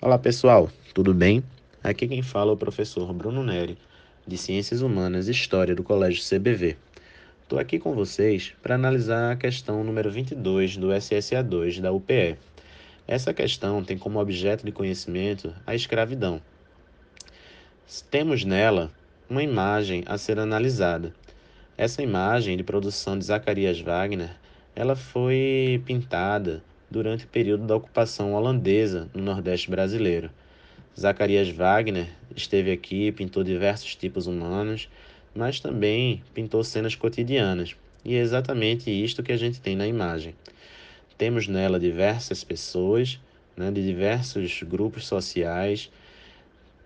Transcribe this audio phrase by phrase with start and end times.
[0.00, 1.42] Olá pessoal, tudo bem?
[1.82, 3.76] Aqui quem fala é o professor Bruno Neri,
[4.24, 6.76] de Ciências Humanas e História do Colégio CBV.
[7.42, 12.36] Estou aqui com vocês para analisar a questão número 22 do SSA2 da UPE.
[13.08, 16.40] Essa questão tem como objeto de conhecimento a escravidão.
[18.08, 18.92] Temos nela
[19.28, 21.12] uma imagem a ser analisada.
[21.76, 24.30] Essa imagem de produção de Zacarias Wagner,
[24.76, 30.30] ela foi pintada durante o período da ocupação holandesa no Nordeste brasileiro.
[30.98, 34.88] Zacarias Wagner esteve aqui, pintou diversos tipos humanos,
[35.34, 37.76] mas também pintou cenas cotidianas.
[38.04, 40.34] E é exatamente isto que a gente tem na imagem.
[41.16, 43.20] Temos nela diversas pessoas,
[43.56, 45.90] né, de diversos grupos sociais,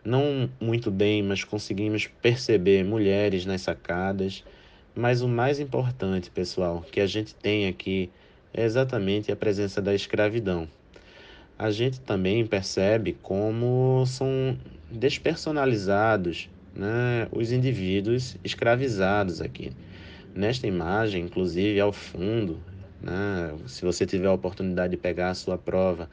[0.04, 4.42] não muito bem, mas conseguimos perceber mulheres nas sacadas.
[4.94, 8.10] Mas o mais importante, pessoal, que a gente tem aqui
[8.54, 10.68] é exatamente a presença da escravidão.
[11.58, 14.58] A gente também percebe como são
[14.90, 19.72] despersonalizados né, os indivíduos escravizados aqui.
[20.34, 22.58] Nesta imagem, inclusive ao fundo,
[23.00, 26.08] né, se você tiver a oportunidade de pegar a sua prova,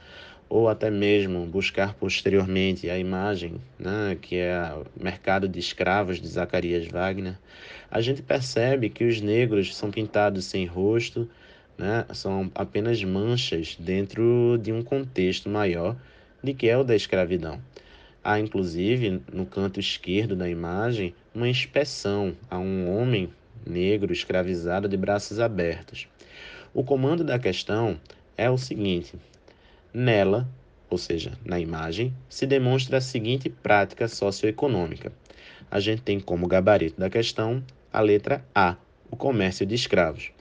[0.49, 6.27] ou até mesmo buscar posteriormente a imagem, né, que é o Mercado de Escravos de
[6.27, 7.37] Zacarias Wagner,
[7.89, 11.29] a gente percebe que os negros são pintados sem rosto,
[11.79, 15.95] né, são apenas manchas dentro de um contexto maior
[16.43, 17.61] de que é o da escravidão.
[18.21, 23.29] Há inclusive no canto esquerdo da imagem uma inspeção a um homem
[23.65, 26.05] negro escravizado de braços abertos.
[26.73, 27.97] O comando da questão
[28.37, 29.15] é o seguinte:
[29.93, 30.45] nela,
[30.89, 35.13] ou seja, na imagem, se demonstra a seguinte prática socioeconômica.
[35.71, 38.75] A gente tem como gabarito da questão a letra A,
[39.09, 40.31] o comércio de escravos.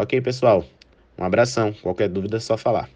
[0.00, 0.64] Ok, pessoal?
[1.18, 1.72] Um abração.
[1.72, 2.88] Qualquer dúvida é só falar.